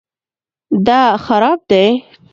دا 0.85 1.01
خراب 1.25 1.59
دی 1.69 1.85